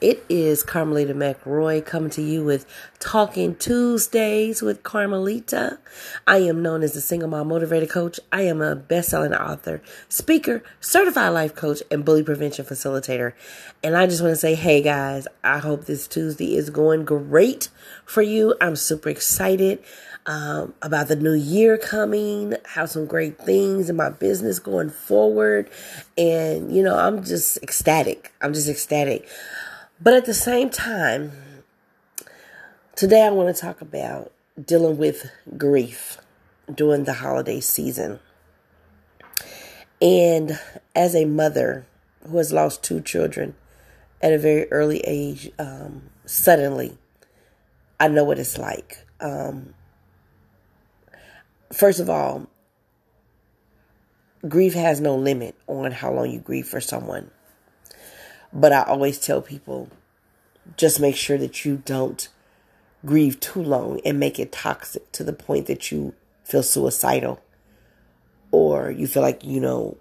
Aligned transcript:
It 0.00 0.24
is 0.28 0.62
Carmelita 0.62 1.12
McRoy 1.12 1.84
coming 1.84 2.10
to 2.10 2.22
you 2.22 2.44
with 2.44 2.66
Talking 3.00 3.56
Tuesdays 3.56 4.62
with 4.62 4.84
Carmelita. 4.84 5.80
I 6.24 6.36
am 6.38 6.62
known 6.62 6.84
as 6.84 6.92
the 6.92 7.00
single 7.00 7.28
mom 7.28 7.48
motivator 7.48 7.90
coach. 7.90 8.20
I 8.30 8.42
am 8.42 8.62
a 8.62 8.76
best-selling 8.76 9.34
author, 9.34 9.82
speaker, 10.08 10.62
certified 10.78 11.32
life 11.32 11.56
coach, 11.56 11.82
and 11.90 12.04
bully 12.04 12.22
prevention 12.22 12.64
facilitator. 12.64 13.32
And 13.82 13.96
I 13.96 14.06
just 14.06 14.22
want 14.22 14.30
to 14.30 14.36
say, 14.36 14.54
hey 14.54 14.82
guys, 14.82 15.26
I 15.42 15.58
hope 15.58 15.86
this 15.86 16.06
Tuesday 16.06 16.54
is 16.54 16.70
going 16.70 17.04
great 17.04 17.68
for 18.04 18.22
you. 18.22 18.54
I'm 18.60 18.76
super 18.76 19.08
excited 19.08 19.82
um, 20.26 20.74
about 20.80 21.08
the 21.08 21.16
new 21.16 21.34
year 21.34 21.76
coming, 21.76 22.54
have 22.74 22.88
some 22.88 23.06
great 23.06 23.36
things 23.38 23.90
in 23.90 23.96
my 23.96 24.10
business 24.10 24.60
going 24.60 24.90
forward. 24.90 25.68
And, 26.16 26.72
you 26.72 26.84
know, 26.84 26.96
I'm 26.96 27.24
just 27.24 27.56
ecstatic. 27.64 28.32
I'm 28.40 28.54
just 28.54 28.68
ecstatic. 28.68 29.26
But 30.00 30.14
at 30.14 30.26
the 30.26 30.34
same 30.34 30.70
time, 30.70 31.32
today 32.94 33.26
I 33.26 33.30
want 33.30 33.54
to 33.54 33.60
talk 33.60 33.80
about 33.80 34.30
dealing 34.64 34.96
with 34.96 35.28
grief 35.56 36.18
during 36.72 37.02
the 37.02 37.14
holiday 37.14 37.58
season. 37.58 38.20
And 40.00 40.56
as 40.94 41.16
a 41.16 41.24
mother 41.24 41.84
who 42.24 42.36
has 42.36 42.52
lost 42.52 42.84
two 42.84 43.00
children 43.00 43.56
at 44.22 44.32
a 44.32 44.38
very 44.38 44.70
early 44.70 45.00
age, 45.00 45.50
um, 45.58 46.10
suddenly, 46.26 46.96
I 47.98 48.06
know 48.06 48.22
what 48.22 48.38
it's 48.38 48.56
like. 48.56 49.04
Um, 49.20 49.74
first 51.72 51.98
of 51.98 52.08
all, 52.08 52.46
grief 54.46 54.74
has 54.74 55.00
no 55.00 55.16
limit 55.16 55.56
on 55.66 55.90
how 55.90 56.12
long 56.12 56.30
you 56.30 56.38
grieve 56.38 56.68
for 56.68 56.80
someone. 56.80 57.32
But 58.52 58.72
I 58.72 58.82
always 58.82 59.18
tell 59.18 59.42
people 59.42 59.88
just 60.76 61.00
make 61.00 61.16
sure 61.16 61.38
that 61.38 61.64
you 61.64 61.82
don't 61.84 62.28
grieve 63.04 63.40
too 63.40 63.62
long 63.62 64.00
and 64.04 64.18
make 64.18 64.38
it 64.38 64.52
toxic 64.52 65.10
to 65.12 65.24
the 65.24 65.32
point 65.32 65.66
that 65.66 65.90
you 65.90 66.14
feel 66.44 66.62
suicidal 66.62 67.40
or 68.50 68.90
you 68.90 69.06
feel 69.06 69.22
like, 69.22 69.44
you 69.44 69.60
know, 69.60 69.96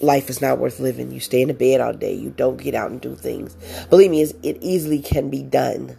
life 0.00 0.30
is 0.30 0.40
not 0.40 0.58
worth 0.58 0.80
living. 0.80 1.10
You 1.10 1.20
stay 1.20 1.42
in 1.42 1.48
the 1.48 1.54
bed 1.54 1.80
all 1.80 1.92
day, 1.92 2.14
you 2.14 2.30
don't 2.30 2.58
get 2.58 2.74
out 2.74 2.90
and 2.90 3.00
do 3.00 3.14
things. 3.14 3.56
Believe 3.90 4.10
me, 4.10 4.22
it 4.22 4.58
easily 4.60 5.00
can 5.00 5.30
be 5.30 5.42
done. 5.42 5.98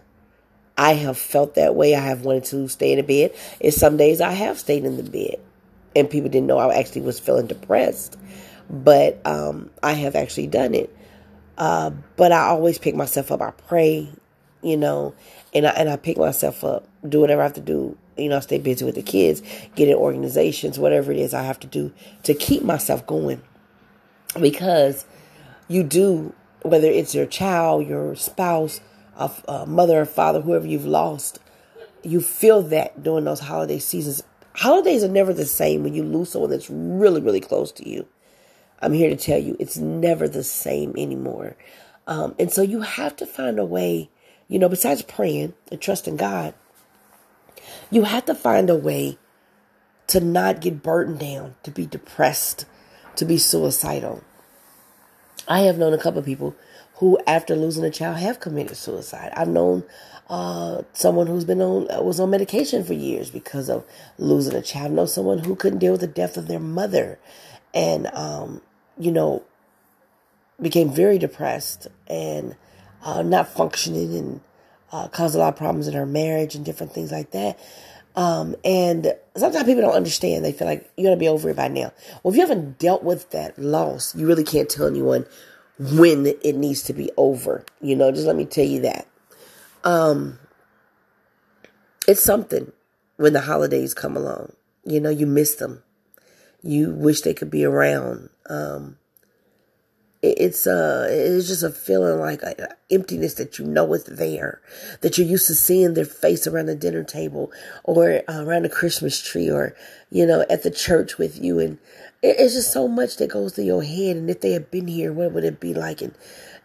I 0.77 0.93
have 0.93 1.17
felt 1.17 1.55
that 1.55 1.75
way. 1.75 1.93
I 1.93 1.99
have 1.99 2.21
wanted 2.21 2.45
to 2.45 2.69
stay 2.69 2.93
in 2.93 2.97
the 2.97 3.03
bed. 3.03 3.35
And 3.59 3.73
some 3.73 3.97
days 3.97 4.21
I 4.21 4.31
have 4.31 4.57
stayed 4.57 4.85
in 4.85 4.95
the 4.95 5.03
bed. 5.03 5.35
And 5.93 6.09
people 6.09 6.29
didn't 6.29 6.47
know 6.47 6.57
I 6.57 6.77
actually 6.77 7.01
was 7.01 7.19
feeling 7.19 7.47
depressed. 7.47 8.17
But 8.69 9.19
um, 9.25 9.71
I 9.83 9.91
have 9.93 10.15
actually 10.15 10.47
done 10.47 10.73
it. 10.73 10.95
Uh, 11.59 11.91
but 12.15 12.31
I 12.31 12.47
always 12.47 12.79
pick 12.79 12.95
myself 12.95 13.31
up. 13.31 13.41
I 13.41 13.51
pray, 13.51 14.09
you 14.63 14.77
know, 14.77 15.13
and 15.53 15.67
I, 15.67 15.71
and 15.71 15.89
I 15.89 15.97
pick 15.97 16.17
myself 16.17 16.63
up, 16.63 16.87
do 17.07 17.19
whatever 17.19 17.41
I 17.41 17.45
have 17.45 17.53
to 17.53 17.61
do. 17.61 17.97
You 18.17 18.29
know, 18.29 18.39
stay 18.39 18.57
busy 18.57 18.83
with 18.83 18.95
the 18.95 19.01
kids, 19.01 19.41
get 19.75 19.87
in 19.87 19.95
organizations, 19.95 20.79
whatever 20.79 21.11
it 21.11 21.17
is 21.19 21.33
I 21.33 21.43
have 21.43 21.59
to 21.61 21.67
do 21.67 21.93
to 22.23 22.33
keep 22.33 22.63
myself 22.63 23.05
going. 23.05 23.41
Because 24.39 25.05
you 25.67 25.83
do, 25.83 26.33
whether 26.63 26.87
it's 26.87 27.15
your 27.15 27.25
child, 27.25 27.87
your 27.87 28.15
spouse, 28.15 28.81
a, 29.17 29.31
a 29.47 29.65
mother 29.65 30.01
or 30.01 30.05
father, 30.05 30.41
whoever 30.41 30.67
you've 30.67 30.85
lost, 30.85 31.39
you 32.03 32.21
feel 32.21 32.61
that 32.63 33.03
during 33.03 33.25
those 33.25 33.41
holiday 33.41 33.79
seasons. 33.79 34.23
Holidays 34.55 35.03
are 35.03 35.09
never 35.09 35.33
the 35.33 35.45
same 35.45 35.83
when 35.83 35.93
you 35.93 36.03
lose 36.03 36.31
someone 36.31 36.49
that's 36.49 36.69
really, 36.69 37.21
really 37.21 37.39
close 37.41 37.71
to 37.73 37.89
you. 37.89 38.05
I'm 38.81 38.93
here 38.93 39.09
to 39.09 39.15
tell 39.15 39.39
you 39.39 39.55
it's 39.59 39.77
never 39.77 40.27
the 40.27 40.43
same 40.43 40.93
anymore. 40.97 41.55
Um, 42.07 42.35
and 42.39 42.51
so 42.51 42.61
you 42.61 42.81
have 42.81 43.15
to 43.17 43.25
find 43.25 43.59
a 43.59 43.65
way, 43.65 44.09
you 44.47 44.57
know, 44.57 44.69
besides 44.69 45.01
praying 45.01 45.53
and 45.71 45.79
trusting 45.79 46.17
God, 46.17 46.53
you 47.91 48.03
have 48.03 48.25
to 48.25 48.35
find 48.35 48.69
a 48.69 48.75
way 48.75 49.17
to 50.07 50.19
not 50.19 50.61
get 50.61 50.81
burdened 50.81 51.19
down, 51.19 51.55
to 51.63 51.71
be 51.71 51.85
depressed, 51.85 52.65
to 53.15 53.25
be 53.25 53.37
suicidal. 53.37 54.23
I 55.47 55.61
have 55.61 55.77
known 55.77 55.93
a 55.93 55.99
couple 55.99 56.19
of 56.19 56.25
people 56.25 56.55
who, 56.95 57.17
after 57.25 57.55
losing 57.55 57.83
a 57.83 57.91
child, 57.91 58.17
have 58.17 58.39
committed 58.39 58.75
suicide. 58.75 59.31
I've 59.35 59.47
known 59.47 59.83
uh, 60.29 60.83
someone 60.93 61.27
who's 61.27 61.45
been 61.45 61.61
on 61.61 61.89
uh, 61.91 62.01
was 62.01 62.19
on 62.19 62.29
medication 62.29 62.83
for 62.83 62.93
years 62.93 63.31
because 63.31 63.69
of 63.69 63.85
losing 64.17 64.55
a 64.55 64.61
child. 64.61 64.91
I 64.91 64.95
know 64.95 65.05
someone 65.05 65.39
who 65.39 65.55
couldn't 65.55 65.79
deal 65.79 65.93
with 65.93 66.01
the 66.01 66.07
death 66.07 66.37
of 66.37 66.47
their 66.47 66.59
mother, 66.59 67.19
and 67.73 68.07
um, 68.07 68.61
you 68.99 69.11
know, 69.11 69.43
became 70.61 70.91
very 70.91 71.17
depressed 71.17 71.87
and 72.07 72.55
uh, 73.03 73.21
not 73.21 73.47
functioning 73.47 74.15
and 74.15 74.41
uh, 74.91 75.07
caused 75.07 75.35
a 75.35 75.37
lot 75.39 75.53
of 75.53 75.55
problems 75.55 75.87
in 75.87 75.93
her 75.93 76.05
marriage 76.05 76.53
and 76.53 76.65
different 76.65 76.91
things 76.91 77.11
like 77.11 77.31
that. 77.31 77.57
Um, 78.15 78.55
and 78.65 79.13
sometimes 79.35 79.65
people 79.65 79.81
don't 79.81 79.95
understand. 79.95 80.43
They 80.43 80.51
feel 80.51 80.67
like 80.67 80.91
you're 80.97 81.05
gonna 81.05 81.19
be 81.19 81.27
over 81.27 81.49
it 81.49 81.55
by 81.55 81.69
now. 81.69 81.93
Well, 82.21 82.33
if 82.33 82.35
you 82.35 82.41
haven't 82.41 82.77
dealt 82.77 83.03
with 83.03 83.29
that 83.31 83.57
loss, 83.57 84.15
you 84.15 84.27
really 84.27 84.43
can't 84.43 84.69
tell 84.69 84.87
anyone 84.87 85.25
when 85.79 86.27
it 86.27 86.55
needs 86.55 86.83
to 86.83 86.93
be 86.93 87.09
over. 87.15 87.63
You 87.81 87.95
know, 87.95 88.11
just 88.11 88.27
let 88.27 88.35
me 88.35 88.45
tell 88.45 88.65
you 88.65 88.81
that. 88.81 89.07
Um, 89.83 90.39
it's 92.07 92.23
something 92.23 92.71
when 93.15 93.33
the 93.33 93.41
holidays 93.41 93.93
come 93.93 94.17
along. 94.17 94.53
You 94.83 94.99
know, 94.99 95.09
you 95.09 95.25
miss 95.25 95.55
them. 95.55 95.83
You 96.61 96.91
wish 96.91 97.21
they 97.21 97.33
could 97.33 97.49
be 97.49 97.65
around. 97.65 98.29
Um, 98.49 98.97
it's 100.21 100.67
uh 100.67 101.07
it's 101.09 101.47
just 101.47 101.63
a 101.63 101.69
feeling 101.69 102.19
like 102.19 102.41
emptiness 102.91 103.35
that 103.35 103.57
you 103.57 103.65
know 103.65 103.93
is 103.93 104.03
there 104.03 104.59
that 104.99 105.17
you're 105.17 105.27
used 105.27 105.47
to 105.47 105.55
seeing 105.55 105.93
their 105.93 106.03
face 106.03 106.45
around 106.45 106.65
the 106.65 106.75
dinner 106.75 107.05
table 107.05 107.49
or 107.85 108.21
uh, 108.27 108.43
around 108.43 108.63
the 108.63 108.69
christmas 108.69 109.21
tree 109.21 109.49
or 109.49 109.73
you 110.11 110.25
know 110.25 110.43
at 110.49 110.63
the 110.63 110.71
church 110.71 111.17
with 111.17 111.41
you. 111.41 111.59
And 111.59 111.77
it's 112.21 112.53
just 112.53 112.73
so 112.73 112.89
much 112.89 113.15
that 113.17 113.29
goes 113.29 113.53
through 113.53 113.63
your 113.63 113.83
head. 113.83 114.17
And 114.17 114.29
if 114.29 114.41
they 114.41 114.51
had 114.51 114.69
been 114.69 114.87
here 114.87 115.13
what 115.13 115.31
would 115.31 115.45
it 115.45 115.61
be 115.61 115.73
like? 115.73 116.01
And 116.01 116.13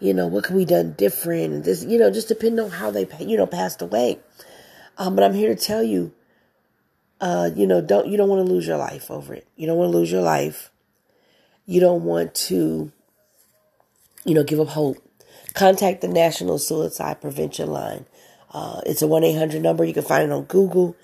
you 0.00 0.12
know 0.12 0.26
what 0.26 0.44
could 0.44 0.56
we 0.56 0.64
done 0.64 0.94
different? 0.94 1.52
And 1.52 1.64
this 1.64 1.84
you 1.84 1.98
know 1.98 2.10
just 2.10 2.26
depending 2.26 2.64
on 2.64 2.70
how 2.72 2.90
they 2.90 3.06
you 3.20 3.36
know 3.36 3.46
passed 3.46 3.80
away. 3.80 4.18
Um 4.98 5.14
but 5.14 5.22
i'm 5.24 5.34
here 5.34 5.54
to 5.54 5.60
tell 5.60 5.82
you 5.82 6.12
uh 7.20 7.50
you 7.54 7.66
know 7.66 7.80
don't 7.80 8.06
you 8.06 8.16
don't 8.16 8.28
want 8.28 8.44
to 8.44 8.52
lose 8.52 8.66
your 8.66 8.76
life 8.76 9.10
over 9.10 9.34
it 9.34 9.46
you 9.56 9.66
don't 9.66 9.78
want 9.78 9.90
to 9.90 9.96
lose 9.96 10.10
your 10.10 10.22
life 10.22 10.70
you 11.66 11.80
don't 11.80 12.04
want 12.04 12.34
to 12.34 12.92
you 14.24 14.34
know, 14.34 14.42
give 14.42 14.60
up 14.60 14.68
hope. 14.68 14.96
Contact 15.52 16.00
the 16.00 16.08
National 16.08 16.58
Suicide 16.58 17.20
Prevention 17.20 17.70
Line. 17.70 18.06
Uh, 18.52 18.80
it's 18.86 19.02
a 19.02 19.06
1 19.06 19.24
800 19.24 19.62
number. 19.62 19.84
You 19.84 19.94
can 19.94 20.02
find 20.02 20.24
it 20.24 20.32
on 20.32 20.44
Google. 20.44 20.96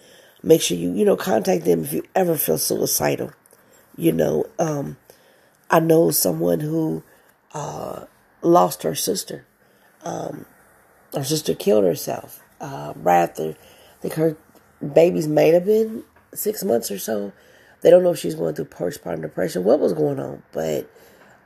Make 0.42 0.62
sure 0.62 0.76
you, 0.76 0.92
you 0.92 1.04
know, 1.04 1.16
contact 1.16 1.64
them 1.64 1.84
if 1.84 1.92
you 1.92 2.02
ever 2.14 2.36
feel 2.36 2.58
suicidal. 2.58 3.32
You 3.96 4.12
know, 4.12 4.46
um, 4.58 4.96
I 5.70 5.80
know 5.80 6.10
someone 6.10 6.60
who 6.60 7.02
uh, 7.52 8.06
lost 8.42 8.82
her 8.82 8.94
sister. 8.94 9.46
Um, 10.02 10.46
her 11.14 11.24
sister 11.24 11.54
killed 11.54 11.84
herself. 11.84 12.40
Uh, 12.60 12.94
right 12.96 13.22
after, 13.22 13.50
I 13.50 14.00
think 14.00 14.14
her 14.14 14.36
baby's 14.94 15.28
may 15.28 15.48
have 15.48 15.66
been 15.66 16.04
six 16.34 16.64
months 16.64 16.90
or 16.90 16.98
so. 16.98 17.32
They 17.82 17.90
don't 17.90 18.02
know 18.02 18.12
if 18.12 18.18
she's 18.18 18.34
going 18.34 18.54
through 18.54 18.66
postpartum 18.66 19.22
depression, 19.22 19.64
what 19.64 19.80
was 19.80 19.92
going 19.92 20.20
on, 20.20 20.42
but 20.52 20.90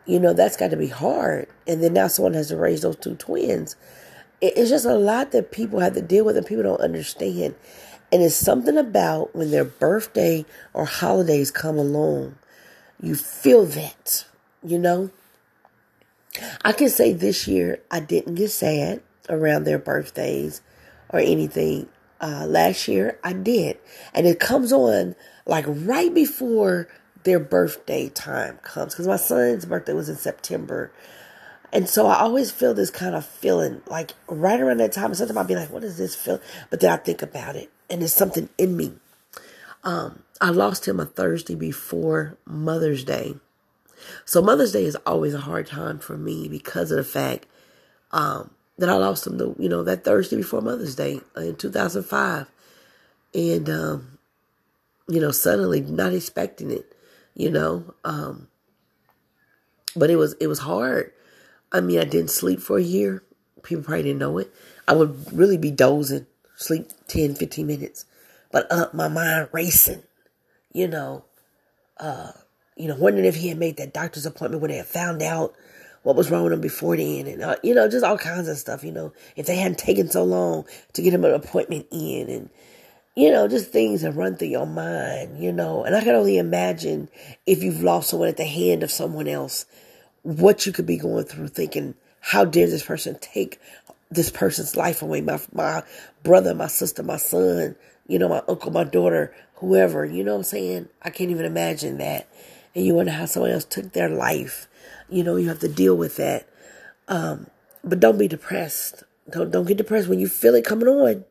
you 0.07 0.21
know, 0.21 0.33
that's 0.33 0.57
got 0.57 0.71
to 0.71 0.77
be 0.77 0.89
hard. 0.89 1.49
And 1.67 1.83
then 1.83 1.95
now 1.95 2.09
someone 2.09 2.35
has 2.35 2.49
to 2.49 2.57
raise 2.57 2.83
those 2.83 2.97
two 2.97 3.15
twins. 3.15 3.77
It's 4.41 4.69
just 4.69 4.85
a 4.85 4.95
lot 4.95 5.33
that 5.33 5.53
people 5.53 5.81
have 5.81 5.95
to 5.95 6.03
deal 6.03 6.25
with 6.25 6.37
and 6.37 6.47
people 6.47 6.65
don't 6.65 6.81
understand. 6.81 7.55
And 8.13 8.23
it's 8.23 8.35
something 8.35 8.77
about 8.77 9.35
when 9.35 9.51
their 9.51 9.65
birthday 9.65 10.45
or 10.75 10.85
holidays 10.85 11.51
come 11.51 11.79
along, 11.79 12.37
you 13.01 13.15
feel 13.15 13.65
that, 13.67 14.27
you 14.63 14.79
know? 14.79 15.11
I 16.65 16.73
can 16.73 16.91
say 16.91 17.13
this 17.13 17.49
year 17.49 17.81
I 17.91 18.01
didn't 18.01 18.35
get 18.35 18.51
sad 18.51 19.01
around 19.29 19.65
their 19.65 19.79
birthdays 19.79 20.61
or 21.09 21.21
anything. 21.21 21.89
Uh, 22.25 22.47
last 22.47 22.89
year 22.89 23.19
I 23.23 23.35
did. 23.35 23.77
And 24.15 24.27
it 24.27 24.41
comes 24.41 24.73
on 24.73 25.15
like 25.45 25.67
right 25.69 26.13
before 26.15 26.89
their 27.25 27.39
birthday 27.39 28.09
time 28.09 28.57
comes 28.63 28.95
because 28.95 29.07
my 29.07 29.17
son's 29.17 29.67
birthday 29.67 29.93
was 29.93 30.09
in 30.09 30.17
September. 30.17 30.91
And 31.71 31.87
so 31.87 32.07
I 32.07 32.21
always 32.21 32.51
feel 32.51 32.73
this 32.73 32.89
kind 32.89 33.15
of 33.15 33.27
feeling 33.27 33.83
like 33.89 34.13
right 34.27 34.59
around 34.59 34.79
that 34.79 34.93
time. 34.93 35.13
Sometimes 35.13 35.37
I'll 35.37 35.45
be 35.45 35.55
like, 35.55 35.71
what 35.71 35.85
is 35.85 35.99
this 35.99 36.15
feel? 36.15 36.41
But 36.71 36.81
then 36.81 36.93
I 36.93 36.97
think 36.97 37.21
about 37.21 37.57
it 37.57 37.71
and 37.91 38.03
it's 38.03 38.15
something 38.15 38.49
in 38.57 38.75
me. 38.75 38.95
Um, 39.83 40.23
I 40.41 40.49
lost 40.49 40.89
him 40.89 41.01
a 41.01 41.05
Thursday 41.05 41.55
before 41.55 42.39
Mother's 42.47 43.05
Day. 43.05 43.35
So 44.25 44.41
Mother's 44.41 44.73
Day 44.73 44.87
is 44.87 44.97
always 45.05 45.35
a 45.35 45.41
hard 45.41 45.67
time 45.67 45.99
for 45.99 46.17
me 46.17 46.49
because 46.49 46.91
of 46.91 46.97
the 46.97 47.05
fact 47.05 47.47
um, 48.13 48.51
that 48.79 48.89
I 48.89 48.95
lost 48.95 49.27
him, 49.27 49.39
the, 49.39 49.55
you 49.59 49.69
know, 49.69 49.83
that 49.85 50.05
Thursday 50.05 50.37
before 50.37 50.61
Mother's 50.61 50.97
Day 50.97 51.21
in 51.37 51.57
2005. 51.57 52.51
And, 53.35 53.71
um, 53.71 54.19
you 55.09 55.21
know, 55.21 55.31
suddenly 55.31 55.81
not 55.81 56.13
expecting 56.13 56.71
it 56.71 56.95
you 57.35 57.51
know. 57.51 57.95
Um, 58.05 58.49
but 59.95 60.11
it 60.11 60.17
was 60.17 60.35
it 60.41 60.47
was 60.47 60.61
hard. 60.61 61.13
I 61.73 61.81
mean, 61.81 61.99
I 61.99 62.05
didn't 62.05 62.31
sleep 62.31 62.61
for 62.61 62.79
a 62.79 62.83
year. 62.83 63.23
People 63.63 63.85
probably 63.85 64.05
didn't 64.05 64.19
know 64.19 64.39
it. 64.39 64.53
I 64.87 64.95
would 64.95 65.33
really 65.33 65.57
be 65.57 65.71
dozing, 65.71 66.27
sleep 66.57 66.91
10, 67.09 67.35
15 67.35 67.67
minutes, 67.67 68.05
but 68.53 68.71
up 68.71 68.93
my 68.93 69.09
mind 69.09 69.49
racing, 69.53 70.03
you 70.73 70.87
know, 70.87 71.25
uh, 71.99 72.33
you 72.77 72.87
know, 72.87 72.97
wondering 72.97 73.25
if 73.25 73.37
he 73.37 73.49
had 73.49 73.59
made 73.59 73.79
that 73.79 73.95
doctor's 73.95 74.27
appointment 74.27 74.61
when 74.61 74.71
they 74.71 74.77
had 74.77 74.87
found 74.87 75.23
out 75.23 75.55
what 76.05 76.17
was 76.17 76.31
wrong 76.31 76.45
with 76.45 76.53
him 76.53 76.61
before 76.61 76.97
then, 76.97 77.27
and 77.27 77.43
uh, 77.43 77.57
you 77.63 77.75
know, 77.75 77.89
just 77.89 78.05
all 78.05 78.19
kinds 78.19 78.47
of 78.47 78.57
stuff. 78.59 78.85
You 78.85 78.93
know, 78.93 79.13
if 79.37 79.47
they 79.47 79.57
hadn't 79.57 79.79
taken 79.79 80.09
so 80.09 80.23
long 80.23 80.65
to 80.93 81.03
get 81.03 81.15
him 81.15 81.25
an 81.25 81.33
appointment 81.33 81.87
in, 81.91 82.29
and 82.29 82.51
you 83.17 83.33
know, 83.33 83.49
just 83.49 83.73
things 83.73 84.03
that 84.03 84.13
run 84.13 84.37
through 84.37 84.49
your 84.49 84.67
mind. 84.67 85.43
You 85.43 85.51
know, 85.51 85.83
and 85.83 85.97
I 85.97 86.03
can 86.03 86.15
only 86.15 86.39
imagine 86.39 87.09
if 87.47 87.63
you've 87.63 87.83
lost 87.83 88.11
someone 88.11 88.29
at 88.29 88.37
the 88.37 88.45
hand 88.45 88.83
of 88.83 88.91
someone 88.91 89.27
else, 89.27 89.65
what 90.23 90.67
you 90.67 90.73
could 90.73 90.87
be 90.87 90.99
going 90.99 91.25
through, 91.25 91.49
thinking, 91.49 91.95
how 92.21 92.45
dare 92.45 92.69
this 92.69 92.85
person 92.85 93.19
take 93.21 93.59
this 94.11 94.31
person's 94.31 94.77
life 94.77 95.01
away? 95.01 95.23
My 95.23 95.41
my 95.53 95.83
brother, 96.23 96.55
my 96.55 96.69
sister, 96.69 97.03
my 97.03 97.17
son, 97.17 97.77
you 98.07 98.19
know, 98.19 98.29
my 98.29 98.43
uncle, 98.47 98.71
my 98.71 98.85
daughter, 98.85 99.35
whoever. 99.55 100.05
You 100.05 100.23
know 100.23 100.33
what 100.33 100.39
I'm 100.39 100.45
saying? 100.45 100.89
I 101.01 101.09
can't 101.09 101.31
even 101.31 101.47
imagine 101.47 101.97
that. 101.97 102.29
And 102.75 102.85
you 102.85 102.95
wonder 102.95 103.13
how 103.13 103.25
someone 103.25 103.53
else 103.53 103.65
took 103.65 103.93
their 103.93 104.11
life 104.11 104.69
you 105.09 105.23
know, 105.23 105.37
you 105.37 105.49
have 105.49 105.61
to 105.61 105.69
deal 105.69 105.97
with 105.97 106.17
that. 106.17 106.49
Um, 107.09 107.49
but 107.83 108.01
don't 108.01 108.19
be 108.19 108.29
depressed. 108.29 109.05
Don't 109.31 109.51
don't 109.51 109.67
get 109.67 109.77
depressed 109.77 110.09
when 110.09 110.19
you 110.19 110.29
feel 110.29 110.55
it 110.55 110.65
coming 110.65 110.89
on. 110.89 111.25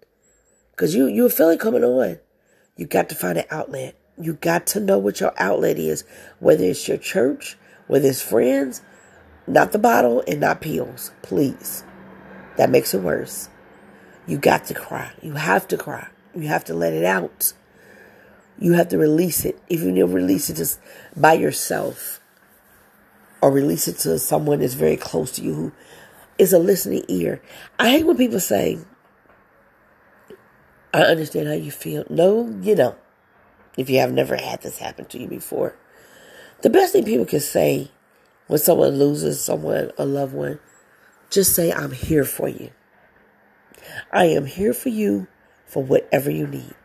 Cause 0.75 0.95
you 0.95 1.07
you 1.07 1.29
feel 1.29 1.49
it 1.49 1.59
coming 1.59 1.83
on. 1.83 2.19
You 2.75 2.85
got 2.85 3.09
to 3.09 3.15
find 3.15 3.37
an 3.37 3.45
outlet. 3.51 3.95
You 4.19 4.33
got 4.33 4.67
to 4.67 4.79
know 4.79 4.97
what 4.97 5.19
your 5.19 5.33
outlet 5.37 5.77
is, 5.77 6.03
whether 6.39 6.63
it's 6.63 6.87
your 6.87 6.97
church, 6.97 7.57
whether 7.87 8.07
it's 8.07 8.21
friends, 8.21 8.81
not 9.47 9.71
the 9.71 9.79
bottle 9.79 10.23
and 10.27 10.39
not 10.39 10.61
pills, 10.61 11.11
please. 11.21 11.83
That 12.57 12.69
makes 12.69 12.93
it 12.93 13.01
worse. 13.01 13.49
You 14.27 14.37
got 14.37 14.65
to 14.65 14.73
cry. 14.73 15.11
You 15.21 15.33
have 15.33 15.67
to 15.69 15.77
cry. 15.77 16.07
You 16.35 16.47
have 16.47 16.63
to 16.65 16.73
let 16.73 16.93
it 16.93 17.03
out. 17.03 17.53
You 18.59 18.73
have 18.73 18.89
to 18.89 18.97
release 18.97 19.45
it. 19.45 19.59
If 19.67 19.81
you 19.81 20.05
release 20.05 20.49
it 20.49 20.57
just 20.57 20.79
by 21.15 21.33
yourself 21.33 22.21
or 23.43 23.51
release 23.51 23.89
it 23.89 23.97
to 23.97 24.17
someone 24.17 24.61
that's 24.61 24.73
very 24.73 24.95
close 24.95 25.29
to 25.33 25.41
you 25.41 25.53
who 25.53 25.71
is 26.37 26.53
a 26.53 26.59
listening 26.59 27.03
ear. 27.09 27.41
I 27.77 27.89
hate 27.89 28.05
when 28.05 28.15
people 28.15 28.39
say, 28.39 28.79
I 30.93 31.01
understand 31.01 31.49
how 31.49 31.53
you 31.53 31.69
feel. 31.69 32.05
No, 32.09 32.47
you 32.61 32.73
don't. 32.73 32.97
If 33.77 33.89
you 33.89 33.99
have 33.99 34.13
never 34.13 34.37
had 34.37 34.61
this 34.61 34.77
happen 34.77 35.03
to 35.07 35.19
you 35.19 35.27
before. 35.27 35.75
The 36.61 36.69
best 36.69 36.93
thing 36.93 37.03
people 37.03 37.25
can 37.25 37.41
say 37.41 37.91
when 38.47 38.59
someone 38.59 38.97
loses 38.97 39.43
someone, 39.43 39.91
a 39.97 40.05
loved 40.05 40.33
one, 40.33 40.59
just 41.29 41.53
say, 41.53 41.73
I'm 41.73 41.91
here 41.91 42.23
for 42.23 42.47
you. 42.47 42.71
I 44.09 44.27
am 44.27 44.45
here 44.45 44.73
for 44.73 44.87
you 44.87 45.27
for 45.65 45.83
whatever 45.83 46.31
you 46.31 46.47
need. 46.47 46.75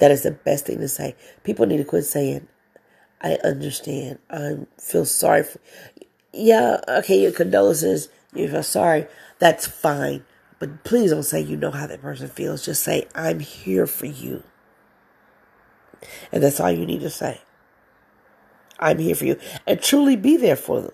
That 0.00 0.10
is 0.10 0.24
the 0.24 0.32
best 0.32 0.66
thing 0.66 0.80
to 0.80 0.88
say. 0.88 1.14
People 1.44 1.66
need 1.66 1.76
to 1.76 1.84
quit 1.84 2.06
saying, 2.06 2.48
I 3.20 3.38
understand. 3.44 4.18
I 4.30 4.66
feel 4.78 5.04
sorry 5.04 5.44
for. 5.44 5.58
Yeah, 6.32 6.80
okay, 6.88 7.22
your 7.22 7.32
condolences. 7.32 8.08
You 8.34 8.48
feel 8.48 8.62
sorry. 8.62 9.06
That's 9.38 9.66
fine. 9.66 10.24
But 10.58 10.84
please 10.84 11.10
don't 11.10 11.22
say 11.22 11.40
you 11.40 11.56
know 11.56 11.70
how 11.70 11.86
that 11.86 12.02
person 12.02 12.28
feels. 12.28 12.64
Just 12.64 12.82
say, 12.82 13.06
I'm 13.14 13.40
here 13.40 13.86
for 13.86 14.06
you. 14.06 14.42
And 16.32 16.42
that's 16.42 16.60
all 16.60 16.70
you 16.70 16.86
need 16.86 17.00
to 17.00 17.10
say. 17.10 17.40
I'm 18.78 18.98
here 18.98 19.14
for 19.14 19.24
you. 19.24 19.38
And 19.66 19.80
truly 19.80 20.16
be 20.16 20.36
there 20.36 20.56
for 20.56 20.80
them. 20.80 20.92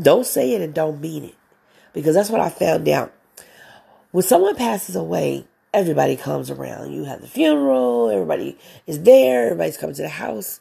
Don't 0.00 0.26
say 0.26 0.52
it 0.52 0.62
and 0.62 0.74
don't 0.74 1.00
mean 1.00 1.24
it. 1.24 1.34
Because 1.92 2.14
that's 2.14 2.30
what 2.30 2.40
I 2.40 2.50
found 2.50 2.88
out. 2.88 3.12
When 4.10 4.22
someone 4.22 4.54
passes 4.54 4.96
away, 4.96 5.46
everybody 5.74 6.16
comes 6.16 6.50
around. 6.50 6.92
You 6.92 7.04
have 7.04 7.20
the 7.20 7.26
funeral, 7.26 8.10
everybody 8.10 8.56
is 8.86 9.02
there, 9.02 9.46
everybody's 9.46 9.76
coming 9.76 9.96
to 9.96 10.02
the 10.02 10.08
house. 10.08 10.60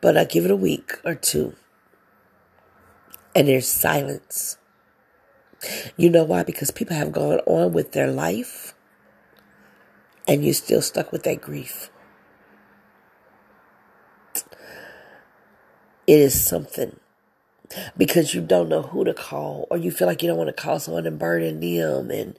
But 0.00 0.16
I 0.16 0.24
give 0.24 0.44
it 0.44 0.50
a 0.50 0.56
week 0.56 0.98
or 1.04 1.14
two, 1.14 1.54
and 3.34 3.48
there's 3.48 3.68
silence. 3.68 4.56
You 5.96 6.08
know 6.08 6.24
why? 6.24 6.42
Because 6.42 6.70
people 6.70 6.96
have 6.96 7.12
gone 7.12 7.40
on 7.46 7.72
with 7.72 7.92
their 7.92 8.10
life, 8.10 8.74
and 10.26 10.44
you're 10.44 10.54
still 10.54 10.82
stuck 10.82 11.12
with 11.12 11.24
that 11.24 11.42
grief. 11.42 11.90
It 16.06 16.18
is 16.18 16.40
something 16.40 16.98
because 17.96 18.34
you 18.34 18.40
don't 18.40 18.68
know 18.68 18.82
who 18.82 19.04
to 19.04 19.14
call, 19.14 19.66
or 19.70 19.76
you 19.76 19.90
feel 19.90 20.08
like 20.08 20.22
you 20.22 20.28
don't 20.28 20.38
want 20.38 20.48
to 20.48 20.62
call 20.62 20.80
someone 20.80 21.06
and 21.06 21.18
burden 21.18 21.60
them, 21.60 22.10
and 22.10 22.38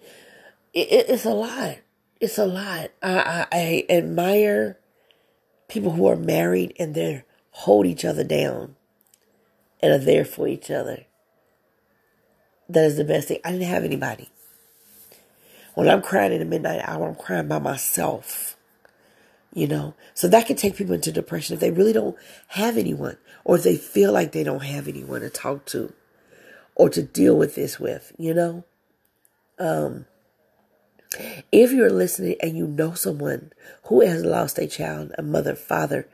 it, 0.74 0.92
it, 0.92 1.10
it's 1.10 1.26
a 1.26 1.30
lot. 1.30 1.78
It's 2.20 2.38
a 2.38 2.46
lot. 2.46 2.92
I, 3.02 3.20
I, 3.20 3.48
I 3.52 3.86
admire 3.90 4.78
people 5.68 5.92
who 5.92 6.08
are 6.08 6.16
married 6.16 6.74
and 6.78 6.94
they're 6.94 7.26
hold 7.52 7.86
each 7.86 8.04
other 8.04 8.24
down 8.24 8.76
and 9.82 9.94
are 9.94 9.98
there 9.98 10.26
for 10.26 10.48
each 10.48 10.72
other. 10.72 11.06
That 12.70 12.86
is 12.86 12.98
the 12.98 13.04
best 13.04 13.28
thing. 13.28 13.40
I 13.44 13.52
didn't 13.52 13.68
have 13.68 13.84
anybody. 13.84 14.30
When 15.76 15.90
I'm 15.90 16.02
crying 16.02 16.34
in 16.34 16.40
the 16.40 16.46
midnight 16.46 16.82
hour, 16.84 17.08
I'm 17.08 17.16
crying 17.16 17.48
by 17.48 17.60
myself. 17.60 18.58
You 19.54 19.68
know, 19.68 19.96
so 20.14 20.30
that 20.30 20.48
can 20.48 20.56
take 20.56 20.78
people 20.78 20.96
into 20.96 21.12
depression 21.12 21.54
if 21.54 21.60
they 21.60 21.72
really 21.72 21.92
don't 21.92 22.16
have 22.50 22.78
anyone, 22.78 23.18
or 23.44 23.58
if 23.58 23.64
they 23.64 23.76
feel 23.76 24.14
like 24.14 24.32
they 24.32 24.46
don't 24.46 24.64
have 24.64 24.88
anyone 24.88 25.20
to 25.22 25.30
talk 25.30 25.66
to, 25.66 25.92
or 26.76 26.90
to 26.90 27.04
deal 27.04 27.36
with 27.36 27.56
this 27.56 27.78
with. 27.78 28.14
You 28.18 28.34
know, 28.34 28.64
um, 29.60 30.06
if 31.52 31.74
you're 31.74 31.90
listening 31.90 32.38
and 32.42 32.58
you 32.58 32.66
know 32.66 32.94
someone 32.94 33.52
who 33.86 34.00
has 34.02 34.24
lost 34.24 34.58
a 34.58 34.68
child, 34.68 35.12
a 35.18 35.22
mother, 35.22 35.56
father, 35.56 36.08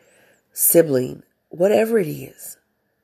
sibling, 0.52 1.22
whatever 1.50 1.98
it 2.00 2.08
is, 2.08 2.58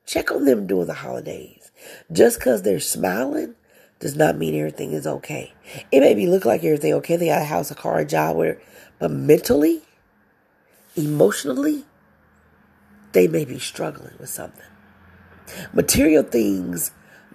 check 0.06 0.31
on 0.31 0.45
them 0.45 0.68
during 0.68 0.88
the 0.88 0.94
holidays. 0.94 1.72
Just 2.12 2.40
because 2.40 2.62
they're 2.62 2.80
smiling 2.80 3.56
does 4.00 4.16
not 4.16 4.38
mean 4.38 4.56
everything 4.56 4.92
is 4.94 5.07
okay. 5.07 5.54
It 5.92 6.01
may 6.01 6.13
be 6.13 6.28
look 6.28 6.45
like 6.45 6.63
everything 6.63 6.94
okay. 6.95 7.16
They 7.16 7.28
got 7.28 7.42
a 7.42 7.45
house, 7.45 7.72
a 7.72 7.75
car, 7.75 8.00
a 8.00 8.06
job, 8.06 8.36
where, 8.36 8.62
but 9.00 9.12
mentally, 9.12 9.81
emotionally, 10.95 11.86
they 13.13 13.28
may 13.28 13.45
be 13.45 13.60
struggling 13.60 14.13
with 14.19 14.30
something. 14.30 14.66
Material 15.74 16.24
things 16.24 16.92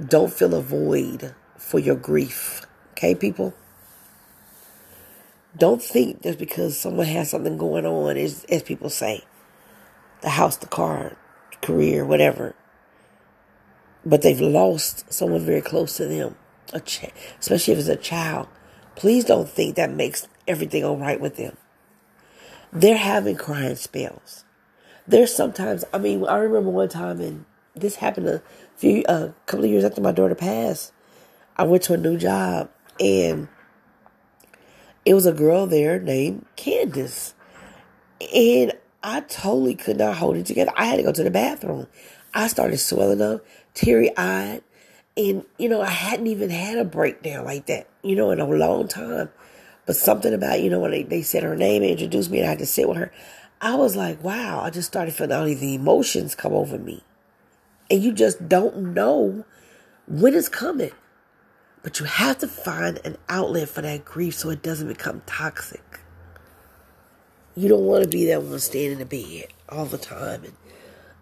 don't 0.07 0.33
fill 0.33 0.55
a 0.55 0.63
void 0.63 1.35
for 1.57 1.79
your 1.79 1.97
grief. 1.97 2.67
Okay, 2.93 3.15
people? 3.15 3.55
Don't 5.57 5.83
think 5.83 6.23
just 6.23 6.39
because 6.39 6.79
someone 6.79 7.07
has 7.07 7.31
something 7.31 7.57
going 7.57 7.87
on, 7.87 8.17
as, 8.17 8.45
as 8.45 8.63
people 8.63 8.91
say, 8.91 9.25
the 10.21 10.31
house, 10.31 10.57
the 10.57 10.67
car, 10.67 11.17
career, 11.63 12.05
whatever. 12.05 12.55
But 14.05 14.23
they've 14.23 14.41
lost 14.41 15.13
someone 15.13 15.45
very 15.45 15.61
close 15.61 15.97
to 15.97 16.07
them, 16.07 16.37
ch- 16.85 17.11
especially 17.41 17.75
if 17.75 17.81
it's 17.81 17.89
a 17.89 17.97
child. 17.97 18.49
Please 18.95 19.25
don't 19.25 19.49
think 19.49 19.77
that 19.77 19.93
makes 19.93 20.27
everything 20.47 20.85
all 20.85 20.97
right 20.97 21.21
with 21.21 21.37
them. 21.37 21.57
They're 22.73 22.97
having 22.97 23.37
crying 23.37 23.77
spells. 23.77 24.45
There's 25.07 25.35
sometimes, 25.35 25.85
I 25.93 25.99
mean, 25.99 26.27
I 26.27 26.37
remember 26.37 26.71
one 26.71 26.89
time, 26.89 27.21
and 27.21 27.45
this 27.75 27.97
happened 27.97 28.29
a 28.29 28.43
few, 28.77 29.05
a 29.09 29.33
couple 29.47 29.65
of 29.65 29.71
years 29.71 29.85
after 29.85 30.01
my 30.01 30.13
daughter 30.13 30.35
passed. 30.35 30.93
I 31.57 31.65
went 31.65 31.83
to 31.85 31.95
a 31.95 31.97
new 31.97 32.19
job, 32.19 32.71
and 33.01 33.49
it 35.05 35.15
was 35.15 35.27
a 35.27 35.33
girl 35.33 35.67
there 35.67 35.99
named 35.99 36.45
Candace. 36.57 37.35
And 38.35 38.73
I 39.09 39.21
totally 39.21 39.75
could 39.75 39.97
not 39.97 40.19
hold 40.19 40.37
it 40.37 40.45
together. 40.45 40.71
I 40.77 40.85
had 40.85 40.97
to 40.97 41.03
go 41.03 41.13
to 41.13 41.25
the 41.25 41.31
bathroom. 41.31 41.87
I 42.35 42.47
started 42.47 42.77
swelling 42.77 43.23
up, 43.23 43.43
teary 43.73 44.15
eyed. 44.19 44.63
And, 45.17 45.47
you 45.57 45.71
know, 45.71 45.81
I 45.81 45.89
hadn't 45.89 46.27
even 46.27 46.51
had 46.51 46.77
a 46.77 46.85
breakdown 46.85 47.47
like 47.47 47.65
that, 47.67 47.89
you 48.03 48.15
know, 48.15 48.31
in 48.33 48.39
a 48.39 48.47
long 48.47 48.87
time. 48.87 49.31
But 49.87 49.97
something 49.97 50.35
about, 50.35 50.61
you 50.61 50.69
know, 50.69 50.81
when 50.81 50.91
they, 50.91 51.05
they 51.05 51.23
said 51.23 51.43
her 51.43 51.57
name 51.57 51.83
and 51.83 51.93
introduced 51.93 52.31
me 52.31 52.41
and 52.41 52.47
I 52.47 52.51
had 52.51 52.59
to 52.59 52.67
sit 52.67 52.87
with 52.87 52.99
her, 52.99 53.11
I 53.63 53.77
was 53.77 53.97
like, 53.97 54.23
wow, 54.23 54.61
I 54.61 54.69
just 54.69 54.89
started 54.89 55.15
feeling 55.15 55.33
all 55.33 55.47
the 55.47 55.75
emotions 55.75 56.35
come 56.35 56.53
over 56.53 56.77
me. 56.77 57.03
And 57.91 58.03
you 58.03 58.13
just 58.13 58.47
don't 58.47 58.93
know 58.93 59.47
when 60.07 60.35
it's 60.35 60.51
coming. 60.51 60.93
But 61.83 61.99
you 61.99 62.05
have 62.05 62.37
to 62.39 62.47
find 62.47 63.01
an 63.07 63.17
outlet 63.31 63.71
for 63.71 63.81
that 63.81 64.05
grief 64.05 64.35
so 64.35 64.51
it 64.51 64.63
doesn't 64.63 64.89
become 64.89 65.23
toxic 65.25 66.01
you 67.59 67.69
don't 67.69 67.85
want 67.85 68.05
to 68.05 68.09
be 68.09 68.27
that 68.27 68.43
one 68.43 68.59
staying 68.61 68.93
in 68.93 68.99
the 68.99 69.05
bed 69.05 69.49
all 69.69 69.85
the 69.85 69.99
time 69.99 70.45
and 70.45 70.53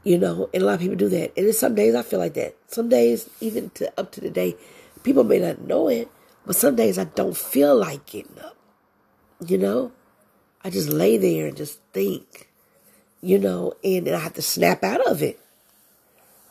you 0.05 0.19
know 0.19 0.51
and 0.53 0.63
a 0.63 0.67
lot 0.67 0.75
of 0.75 0.81
people 0.81 0.97
do 0.97 1.09
that. 1.09 1.33
And 1.37 1.55
some 1.55 1.75
days 1.75 1.95
i 1.95 2.03
feel 2.03 2.19
like 2.19 2.35
that. 2.35 2.57
Some 2.69 2.89
days 2.89 3.29
even 3.41 3.71
to 3.71 3.93
up 3.99 4.13
to 4.13 4.21
the 4.21 4.31
day 4.31 4.57
people 5.03 5.25
may 5.25 5.39
not 5.39 5.63
know 5.63 5.89
it 5.89 6.09
but 6.45 6.57
some 6.57 6.77
days 6.77 6.99
i 6.99 7.05
don't 7.05 7.37
feel 7.37 7.77
like 7.77 8.05
getting 8.07 8.39
up 8.41 8.57
you 9.47 9.59
know? 9.59 9.93
I 10.65 10.71
just 10.71 10.89
lay 10.89 11.17
there 11.17 11.47
and 11.47 11.57
just 11.57 11.81
think 11.93 12.51
you 13.23 13.39
know 13.39 13.75
and 13.83 14.07
then 14.07 14.15
i 14.15 14.19
have 14.19 14.35
to 14.35 14.43
snap 14.43 14.85
out 14.85 15.07
of 15.07 15.23
it. 15.23 15.41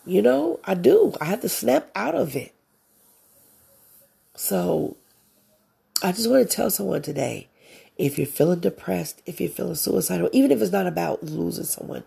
You 0.07 0.21
know, 0.21 0.59
I 0.63 0.75
do. 0.75 1.13
I 1.19 1.25
have 1.25 1.41
to 1.41 1.49
snap 1.49 1.89
out 1.95 2.13
of 2.13 2.35
it. 2.35 2.53
So 4.35 4.97
I 6.03 6.11
just 6.11 6.29
want 6.29 6.47
to 6.47 6.55
tell 6.55 6.69
someone 6.69 7.01
today 7.01 7.47
if 7.97 8.17
you're 8.17 8.27
feeling 8.27 8.59
depressed, 8.59 9.21
if 9.25 9.39
you're 9.39 9.49
feeling 9.49 9.75
suicidal, 9.75 10.29
even 10.33 10.51
if 10.51 10.61
it's 10.61 10.71
not 10.71 10.87
about 10.87 11.23
losing 11.23 11.63
someone, 11.63 12.03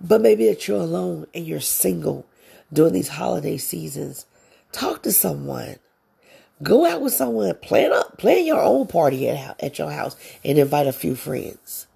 but 0.00 0.20
maybe 0.20 0.46
that 0.46 0.68
you're 0.68 0.80
alone 0.80 1.26
and 1.34 1.46
you're 1.46 1.60
single 1.60 2.26
during 2.72 2.92
these 2.92 3.08
holiday 3.08 3.56
seasons, 3.56 4.26
talk 4.72 5.02
to 5.02 5.12
someone. 5.12 5.76
Go 6.62 6.84
out 6.84 7.00
with 7.00 7.14
someone, 7.14 7.54
plan 7.56 7.90
up, 7.92 8.18
plan 8.18 8.44
your 8.44 8.60
own 8.60 8.86
party 8.86 9.28
at, 9.30 9.62
at 9.62 9.78
your 9.78 9.90
house 9.90 10.14
and 10.44 10.58
invite 10.58 10.86
a 10.86 10.92
few 10.92 11.14
friends. 11.14 11.86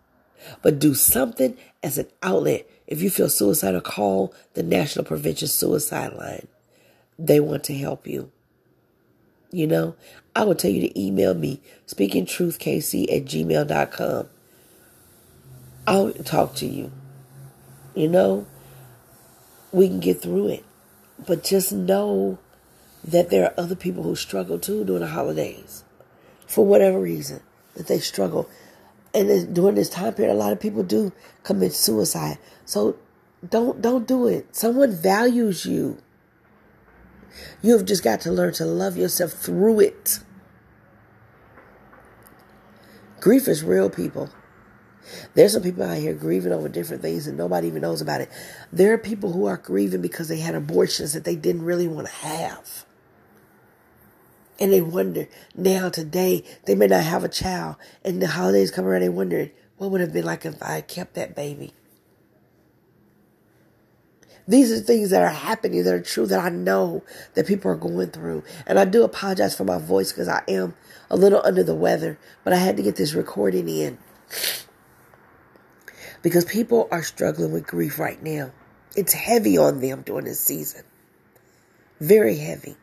But 0.62 0.78
do 0.78 0.94
something 0.94 1.56
as 1.82 1.98
an 1.98 2.06
outlet. 2.22 2.68
If 2.86 3.02
you 3.02 3.10
feel 3.10 3.28
suicidal, 3.28 3.82
call 3.82 4.34
the 4.54 4.62
National 4.62 5.04
Prevention 5.04 5.48
Suicide 5.48 6.14
Line. 6.14 6.48
They 7.18 7.40
want 7.40 7.64
to 7.64 7.74
help 7.74 8.06
you. 8.06 8.30
You 9.50 9.66
know, 9.66 9.94
I 10.34 10.44
will 10.44 10.54
tell 10.54 10.70
you 10.70 10.80
to 10.80 11.00
email 11.00 11.34
me, 11.34 11.60
speakingtruthkc 11.86 13.16
at 13.16 13.24
gmail.com. 13.24 14.28
I'll 15.86 16.12
talk 16.12 16.54
to 16.56 16.66
you. 16.66 16.90
You 17.94 18.08
know, 18.08 18.46
we 19.70 19.88
can 19.88 20.00
get 20.00 20.20
through 20.20 20.48
it. 20.48 20.64
But 21.26 21.44
just 21.44 21.72
know 21.72 22.38
that 23.04 23.30
there 23.30 23.44
are 23.44 23.54
other 23.60 23.76
people 23.76 24.02
who 24.02 24.16
struggle 24.16 24.58
too 24.58 24.84
during 24.84 25.02
the 25.02 25.08
holidays. 25.08 25.84
For 26.46 26.64
whatever 26.64 26.98
reason, 26.98 27.40
that 27.74 27.86
they 27.86 27.98
struggle. 27.98 28.48
And 29.12 29.54
during 29.54 29.76
this 29.76 29.90
time 29.90 30.14
period, 30.14 30.32
a 30.32 30.36
lot 30.36 30.52
of 30.52 30.60
people 30.60 30.82
do 30.82 31.12
commit 31.42 31.72
suicide. 31.72 32.38
So 32.64 32.96
don't 33.48 33.80
don't 33.80 34.08
do 34.08 34.26
it. 34.26 34.54
Someone 34.54 34.92
values 34.92 35.66
you. 35.66 35.98
You 37.62 37.76
have 37.76 37.86
just 37.86 38.04
got 38.04 38.20
to 38.22 38.32
learn 38.32 38.52
to 38.54 38.64
love 38.64 38.96
yourself 38.96 39.32
through 39.32 39.80
it. 39.80 40.20
Grief 43.20 43.48
is 43.48 43.64
real, 43.64 43.88
people. 43.88 44.30
There's 45.34 45.52
some 45.52 45.62
people 45.62 45.82
out 45.82 45.98
here 45.98 46.14
grieving 46.14 46.52
over 46.52 46.68
different 46.68 47.02
things 47.02 47.26
and 47.26 47.36
nobody 47.36 47.68
even 47.68 47.82
knows 47.82 48.00
about 48.00 48.20
it. 48.20 48.30
There 48.72 48.92
are 48.92 48.98
people 48.98 49.32
who 49.32 49.46
are 49.46 49.56
grieving 49.56 50.00
because 50.00 50.28
they 50.28 50.38
had 50.38 50.54
abortions 50.54 51.12
that 51.12 51.24
they 51.24 51.36
didn't 51.36 51.64
really 51.64 51.88
want 51.88 52.06
to 52.08 52.14
have. 52.14 52.86
And 54.58 54.72
they 54.72 54.80
wonder 54.80 55.28
now, 55.54 55.88
today, 55.88 56.44
they 56.66 56.74
may 56.74 56.86
not 56.86 57.02
have 57.02 57.24
a 57.24 57.28
child. 57.28 57.76
And 58.04 58.22
the 58.22 58.28
holidays 58.28 58.70
come 58.70 58.84
around, 58.84 59.02
they 59.02 59.08
wonder 59.08 59.50
what 59.76 59.90
would 59.90 60.00
have 60.00 60.12
been 60.12 60.24
like 60.24 60.46
if 60.46 60.62
I 60.62 60.80
kept 60.80 61.14
that 61.14 61.34
baby. 61.34 61.74
These 64.46 64.72
are 64.72 64.78
things 64.78 65.10
that 65.10 65.22
are 65.22 65.28
happening 65.28 65.84
that 65.84 65.94
are 65.94 66.02
true 66.02 66.26
that 66.26 66.38
I 66.38 66.50
know 66.50 67.02
that 67.34 67.46
people 67.46 67.70
are 67.70 67.76
going 67.76 68.08
through. 68.08 68.44
And 68.66 68.78
I 68.78 68.84
do 68.84 69.02
apologize 69.02 69.56
for 69.56 69.64
my 69.64 69.78
voice 69.78 70.12
because 70.12 70.28
I 70.28 70.42
am 70.48 70.74
a 71.10 71.16
little 71.16 71.40
under 71.44 71.62
the 71.62 71.74
weather, 71.74 72.18
but 72.42 72.52
I 72.52 72.56
had 72.56 72.76
to 72.76 72.82
get 72.82 72.96
this 72.96 73.14
recording 73.14 73.68
in. 73.68 73.98
Because 76.22 76.44
people 76.44 76.88
are 76.90 77.02
struggling 77.02 77.52
with 77.52 77.66
grief 77.66 77.98
right 77.98 78.22
now. 78.22 78.52
It's 78.96 79.12
heavy 79.12 79.56
on 79.58 79.80
them 79.80 80.02
during 80.02 80.26
this 80.26 80.40
season. 80.40 80.84
Very 82.00 82.36
heavy. 82.36 82.76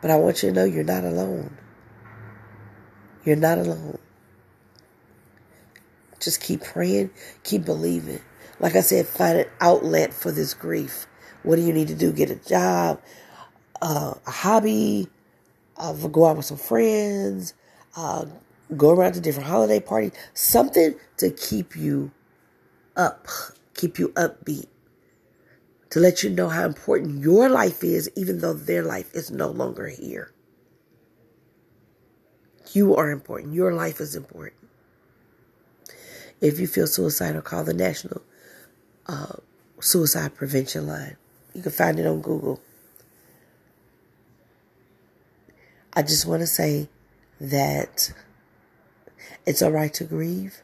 But 0.00 0.10
I 0.10 0.16
want 0.16 0.42
you 0.42 0.50
to 0.50 0.54
know 0.54 0.64
you're 0.64 0.84
not 0.84 1.04
alone. 1.04 1.56
You're 3.24 3.36
not 3.36 3.58
alone. 3.58 3.98
Just 6.26 6.42
keep 6.42 6.60
praying, 6.60 7.10
keep 7.44 7.64
believing. 7.64 8.20
Like 8.58 8.74
I 8.74 8.80
said, 8.80 9.06
find 9.06 9.38
an 9.38 9.46
outlet 9.60 10.12
for 10.12 10.32
this 10.32 10.54
grief. 10.54 11.06
What 11.44 11.54
do 11.54 11.62
you 11.62 11.72
need 11.72 11.86
to 11.86 11.94
do? 11.94 12.10
Get 12.10 12.30
a 12.30 12.34
job, 12.34 13.00
uh, 13.80 14.14
a 14.26 14.30
hobby, 14.32 15.06
uh, 15.76 15.92
go 15.92 16.26
out 16.26 16.36
with 16.36 16.46
some 16.46 16.56
friends, 16.56 17.54
uh, 17.94 18.26
go 18.76 18.90
around 18.90 19.12
to 19.12 19.20
different 19.20 19.48
holiday 19.48 19.78
parties, 19.78 20.10
something 20.34 20.96
to 21.18 21.30
keep 21.30 21.76
you 21.76 22.10
up, 22.96 23.28
keep 23.74 23.96
you 23.96 24.08
upbeat, 24.08 24.66
to 25.90 26.00
let 26.00 26.24
you 26.24 26.30
know 26.30 26.48
how 26.48 26.66
important 26.66 27.22
your 27.22 27.48
life 27.48 27.84
is, 27.84 28.10
even 28.16 28.40
though 28.40 28.52
their 28.52 28.82
life 28.82 29.14
is 29.14 29.30
no 29.30 29.46
longer 29.46 29.86
here. 29.86 30.32
You 32.72 32.96
are 32.96 33.12
important. 33.12 33.54
Your 33.54 33.72
life 33.72 34.00
is 34.00 34.16
important. 34.16 34.65
If 36.40 36.60
you 36.60 36.66
feel 36.66 36.86
suicidal, 36.86 37.42
call 37.42 37.64
the 37.64 37.74
National 37.74 38.22
uh, 39.06 39.36
suicide 39.80 40.34
prevention 40.34 40.86
line. 40.86 41.16
You 41.54 41.62
can 41.62 41.72
find 41.72 41.98
it 41.98 42.06
on 42.06 42.20
Google. 42.20 42.60
I 45.94 46.02
just 46.02 46.26
want 46.26 46.40
to 46.40 46.46
say 46.46 46.88
that 47.40 48.12
it's 49.46 49.62
all 49.62 49.72
right 49.72 49.92
to 49.94 50.04
grieve. 50.04 50.62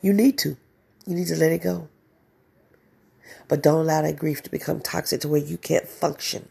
You 0.00 0.12
need 0.12 0.38
to. 0.38 0.56
You 1.06 1.14
need 1.14 1.28
to 1.28 1.36
let 1.36 1.52
it 1.52 1.62
go. 1.62 1.88
But 3.46 3.62
don't 3.62 3.82
allow 3.82 4.02
that 4.02 4.16
grief 4.16 4.42
to 4.42 4.50
become 4.50 4.80
toxic 4.80 5.20
to 5.20 5.28
where 5.28 5.40
you 5.40 5.56
can't 5.56 5.86
function. 5.86 6.48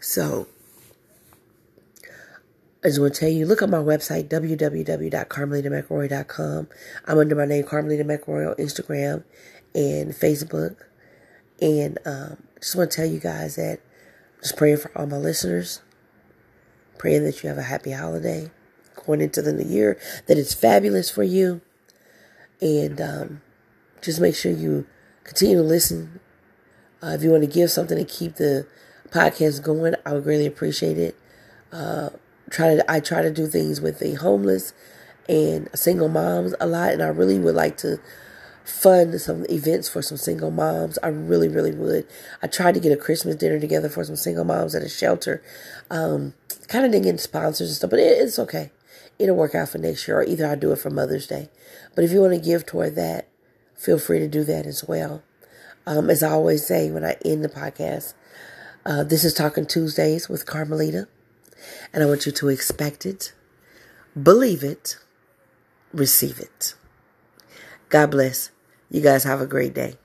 So, 0.00 0.48
I 2.82 2.88
just 2.88 2.98
want 2.98 3.12
to 3.14 3.20
tell 3.20 3.28
you, 3.28 3.44
look 3.44 3.60
at 3.60 3.68
my 3.68 3.76
website, 3.76 4.28
www.carmelita 4.28 6.66
I'm 7.06 7.18
under 7.18 7.34
my 7.34 7.44
name, 7.44 7.64
Carmelita 7.64 8.04
McRoy, 8.04 8.48
on 8.48 8.56
Instagram 8.56 9.22
and 9.74 10.12
Facebook. 10.12 10.76
And 11.60 11.98
um, 12.06 12.38
just 12.58 12.76
want 12.76 12.90
to 12.90 12.96
tell 12.96 13.04
you 13.04 13.20
guys 13.20 13.56
that 13.56 13.80
just 14.40 14.56
praying 14.56 14.78
for 14.78 14.96
all 14.96 15.06
my 15.06 15.18
listeners, 15.18 15.82
praying 16.96 17.24
that 17.24 17.42
you 17.42 17.50
have 17.50 17.58
a 17.58 17.64
happy 17.64 17.90
holiday 17.90 18.50
going 19.04 19.20
into 19.20 19.42
the 19.42 19.52
new 19.52 19.68
year, 19.68 20.00
that 20.26 20.38
it's 20.38 20.54
fabulous 20.54 21.10
for 21.10 21.22
you. 21.22 21.60
And 22.62 22.98
um, 22.98 23.42
just 24.00 24.20
make 24.20 24.34
sure 24.34 24.52
you 24.52 24.86
continue 25.24 25.58
to 25.58 25.62
listen. 25.62 26.18
Uh, 27.02 27.08
if 27.08 27.22
you 27.22 27.30
want 27.30 27.42
to 27.42 27.50
give 27.50 27.70
something 27.70 27.98
to 27.98 28.06
keep 28.06 28.36
the 28.36 28.66
podcast 29.10 29.62
going, 29.62 29.96
I 30.06 30.14
would 30.14 30.24
greatly 30.24 30.46
appreciate 30.46 30.96
it. 30.96 31.14
Uh, 31.70 32.08
try 32.50 32.74
to 32.74 32.90
I 32.90 33.00
try 33.00 33.22
to 33.22 33.30
do 33.30 33.46
things 33.46 33.80
with 33.80 33.98
the 33.98 34.14
homeless 34.14 34.74
and 35.28 35.68
single 35.74 36.08
moms 36.08 36.54
a 36.60 36.66
lot, 36.66 36.92
and 36.92 37.02
I 37.02 37.08
really 37.08 37.38
would 37.38 37.54
like 37.54 37.76
to 37.78 38.00
fund 38.64 39.20
some 39.20 39.46
events 39.48 39.88
for 39.88 40.02
some 40.02 40.16
single 40.16 40.50
moms. 40.50 40.98
I 41.02 41.08
really, 41.08 41.48
really 41.48 41.72
would. 41.72 42.06
I 42.42 42.46
tried 42.46 42.74
to 42.74 42.80
get 42.80 42.92
a 42.92 42.96
Christmas 42.96 43.36
dinner 43.36 43.58
together 43.58 43.88
for 43.88 44.04
some 44.04 44.16
single 44.16 44.44
moms 44.44 44.74
at 44.74 44.82
a 44.82 44.88
shelter. 44.88 45.42
Um, 45.90 46.34
kind 46.68 46.84
of 46.84 46.92
didn't 46.92 47.04
get 47.04 47.20
sponsors 47.20 47.68
and 47.68 47.76
stuff, 47.76 47.90
but 47.90 48.00
it, 48.00 48.18
it's 48.18 48.38
okay. 48.38 48.70
It'll 49.18 49.36
work 49.36 49.54
out 49.54 49.68
for 49.68 49.78
next 49.78 50.06
year, 50.08 50.18
or 50.18 50.24
either 50.24 50.46
I'll 50.46 50.56
do 50.56 50.72
it 50.72 50.78
for 50.78 50.90
Mother's 50.90 51.26
Day. 51.26 51.48
But 51.94 52.04
if 52.04 52.12
you 52.12 52.20
want 52.20 52.34
to 52.34 52.40
give 52.40 52.64
toward 52.66 52.94
that, 52.96 53.28
feel 53.76 53.98
free 53.98 54.18
to 54.18 54.28
do 54.28 54.44
that 54.44 54.66
as 54.66 54.84
well. 54.86 55.22
Um, 55.86 56.10
as 56.10 56.22
I 56.22 56.30
always 56.30 56.66
say 56.66 56.90
when 56.90 57.04
I 57.04 57.16
end 57.24 57.44
the 57.44 57.48
podcast, 57.48 58.14
uh, 58.84 59.04
this 59.04 59.24
is 59.24 59.34
Talking 59.34 59.66
Tuesdays 59.66 60.28
with 60.28 60.46
Carmelita. 60.46 61.08
And 61.92 62.02
I 62.02 62.06
want 62.06 62.26
you 62.26 62.32
to 62.32 62.48
expect 62.48 63.06
it, 63.06 63.32
believe 64.20 64.62
it, 64.62 64.98
receive 65.92 66.38
it. 66.38 66.74
God 67.88 68.10
bless. 68.10 68.50
You 68.90 69.00
guys 69.00 69.24
have 69.24 69.40
a 69.40 69.46
great 69.46 69.74
day. 69.74 69.96